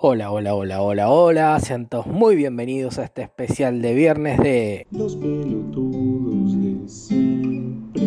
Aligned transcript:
Hola, 0.00 0.30
hola, 0.30 0.54
hola, 0.54 0.80
hola, 0.80 1.10
hola. 1.10 1.58
Sean 1.58 1.86
todos 1.88 2.06
muy 2.06 2.36
bienvenidos 2.36 3.00
a 3.00 3.02
este 3.02 3.22
especial 3.22 3.82
de 3.82 3.94
viernes 3.94 4.38
de 4.38 4.86
Los 4.92 5.16
pelotudos 5.16 6.62
de 6.62 6.88
siempre. 6.88 8.02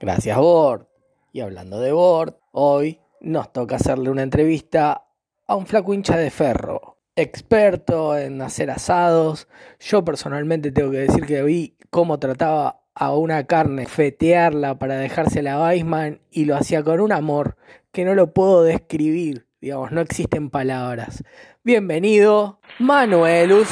Gracias 0.00 0.38
Bord. 0.38 0.86
Y 1.34 1.40
hablando 1.40 1.80
de 1.80 1.92
Bord, 1.92 2.36
hoy 2.52 2.98
nos 3.20 3.52
toca 3.52 3.76
hacerle 3.76 4.08
una 4.08 4.22
entrevista 4.22 5.04
a 5.46 5.54
un 5.54 5.66
flaco 5.66 5.92
hincha 5.92 6.16
de 6.16 6.30
ferro, 6.30 6.96
experto 7.14 8.16
en 8.16 8.40
hacer 8.40 8.70
asados. 8.70 9.48
Yo 9.80 10.02
personalmente 10.02 10.72
tengo 10.72 10.92
que 10.92 11.00
decir 11.00 11.26
que 11.26 11.42
vi 11.42 11.76
cómo 11.90 12.18
trataba 12.18 12.80
a 12.94 13.14
una 13.14 13.44
carne, 13.44 13.84
fetearla 13.84 14.78
para 14.78 14.96
dejársela 14.96 15.56
a 15.56 15.68
Weisman 15.68 16.22
y 16.30 16.46
lo 16.46 16.56
hacía 16.56 16.82
con 16.82 17.00
un 17.00 17.12
amor 17.12 17.58
que 17.92 18.06
no 18.06 18.14
lo 18.14 18.32
puedo 18.32 18.62
describir. 18.62 19.47
Digamos, 19.60 19.90
no 19.90 20.00
existen 20.00 20.50
palabras. 20.50 21.24
Bienvenido, 21.64 22.60
Manuelus 22.78 23.68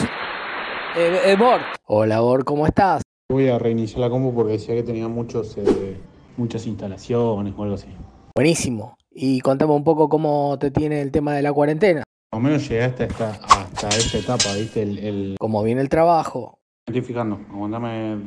eh, 0.96 1.20
eh. 1.26 1.36
Hola 1.84 2.18
Bord, 2.18 2.42
¿cómo 2.42 2.66
estás? 2.66 3.02
Voy 3.30 3.48
a 3.48 3.56
reiniciar 3.56 4.00
la 4.00 4.10
compu 4.10 4.34
porque 4.34 4.54
decía 4.54 4.74
que 4.74 4.82
tenía 4.82 5.06
muchos, 5.06 5.56
eh, 5.58 5.96
muchas 6.36 6.66
instalaciones 6.66 7.54
o 7.56 7.62
algo 7.62 7.76
así. 7.76 7.86
Buenísimo. 8.34 8.96
Y 9.12 9.38
contame 9.40 9.74
un 9.74 9.84
poco 9.84 10.08
cómo 10.08 10.58
te 10.58 10.72
tiene 10.72 11.00
el 11.02 11.12
tema 11.12 11.34
de 11.34 11.42
la 11.42 11.52
cuarentena. 11.52 12.02
Más 12.32 12.38
o 12.38 12.40
menos 12.40 12.68
llegué 12.68 12.82
hasta 12.82 13.04
esta, 13.04 13.30
hasta 13.30 13.88
esta 13.90 14.18
etapa, 14.18 14.54
¿viste? 14.58 14.82
El, 14.82 14.98
el... 14.98 15.36
Cómo 15.38 15.62
viene 15.62 15.82
el 15.82 15.88
trabajo. 15.88 16.58
Me 16.88 16.96
estoy 16.96 17.06
fijando, 17.06 17.38
aguantame 17.48 18.24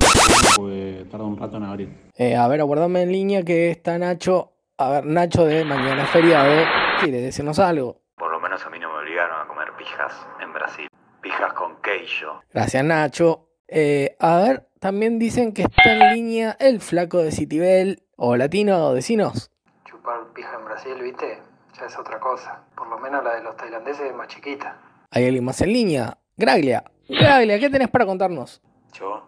porque 0.55 1.05
tarda 1.11 1.25
un 1.25 1.35
rato 1.35 1.57
en 1.57 1.63
abrir. 1.63 1.89
Eh, 2.15 2.37
a 2.37 2.47
ver, 2.47 2.61
aguardame 2.61 3.01
en 3.01 3.11
línea 3.11 3.43
que 3.43 3.69
está 3.69 3.97
Nacho. 3.97 4.53
A 4.77 4.91
ver, 4.91 5.05
Nacho 5.05 5.43
de 5.43 5.65
mañana 5.65 6.03
es 6.03 6.09
feriado. 6.09 6.88
¿Quiere 6.99 7.21
decirnos 7.21 7.59
algo? 7.59 8.02
Por 8.17 8.31
lo 8.31 8.39
menos 8.42 8.66
a 8.66 8.69
mí 8.69 8.78
no 8.78 8.92
me 8.92 9.00
obligaron 9.00 9.42
a 9.42 9.47
comer 9.47 9.72
pijas 9.78 10.14
en 10.42 10.52
Brasil. 10.52 10.88
Pijas 11.22 11.53
con 11.53 11.81
queijo. 11.81 12.41
Gracias, 12.53 12.83
Nacho. 12.83 13.47
Eh, 13.67 14.17
a 14.19 14.38
ver, 14.39 14.69
también 14.80 15.17
dicen 15.17 15.53
que 15.53 15.61
está 15.61 15.94
en 15.94 16.14
línea 16.14 16.58
el 16.59 16.81
flaco 16.81 17.19
de 17.19 17.31
Citibel. 17.31 18.03
O 18.17 18.36
latino, 18.36 18.94
decinos. 18.94 19.50
Chupar 19.86 20.33
pija 20.33 20.56
en 20.59 20.66
Brasil, 20.66 20.95
¿viste? 21.02 21.41
Ya 21.80 21.86
es 21.86 21.97
otra 21.97 22.19
cosa. 22.19 22.66
Por 22.75 22.89
lo 22.89 23.00
menos 23.00 23.23
la 23.23 23.36
de 23.36 23.44
los 23.44 23.56
tailandeses 23.56 24.08
es 24.08 24.13
más 24.13 24.28
chiquita. 24.28 24.78
¿Hay 25.11 25.25
alguien 25.25 25.45
más 25.45 25.61
en 25.61 25.72
línea? 25.72 26.17
Graglia. 26.36 26.84
Graglia, 27.08 27.59
¿qué 27.59 27.69
tenés 27.69 27.89
para 27.89 28.06
contarnos? 28.06 28.61
Yo, 28.91 29.23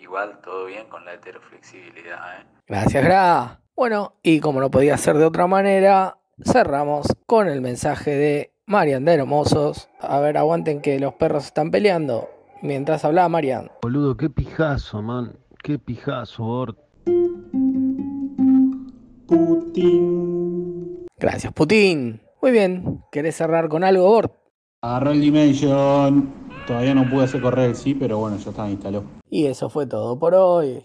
igual, 0.00 0.40
todo 0.42 0.64
bien 0.64 0.88
con 0.88 1.04
la 1.04 1.12
heteroflexibilidad, 1.12 2.40
¿eh? 2.40 2.46
Gracias, 2.66 3.04
Gra. 3.04 3.60
Bueno, 3.76 4.16
y 4.22 4.40
como 4.40 4.60
no 4.60 4.70
podía 4.70 4.96
ser 4.96 5.16
de 5.16 5.24
otra 5.24 5.46
manera, 5.46 6.16
cerramos 6.44 7.06
con 7.26 7.48
el 7.48 7.60
mensaje 7.60 8.10
de 8.12 8.52
Marian 8.66 9.04
de 9.04 9.14
Hermosos. 9.14 9.88
A 10.00 10.20
ver, 10.20 10.36
aguanten 10.36 10.80
que 10.80 10.98
los 11.00 11.14
perros 11.14 11.46
están 11.46 11.70
peleando. 11.70 12.28
Mientras 12.62 13.04
hablaba 13.04 13.28
Marian. 13.28 13.70
Boludo, 13.82 14.16
qué 14.16 14.30
pijazo, 14.30 15.02
man. 15.02 15.36
Qué 15.62 15.78
pijazo, 15.78 16.44
Bort. 16.44 16.78
Putin. 19.26 21.06
Gracias, 21.18 21.52
Putin. 21.52 22.20
Muy 22.42 22.50
bien. 22.50 23.02
¿Querés 23.12 23.36
cerrar 23.36 23.68
con 23.68 23.84
algo, 23.84 24.04
Bort? 24.04 24.32
Agarró 24.82 25.12
el 25.12 25.20
Dimension. 25.20 26.32
Todavía 26.66 26.94
no 26.94 27.08
pude 27.08 27.24
hacer 27.24 27.40
correr 27.40 27.70
el 27.70 27.76
sí, 27.76 27.94
pero 27.94 28.18
bueno, 28.18 28.36
ya 28.38 28.50
está, 28.50 28.70
instaló. 28.70 29.04
Y 29.28 29.46
eso 29.46 29.68
fue 29.68 29.86
todo 29.86 30.18
por 30.18 30.34
hoy. 30.34 30.82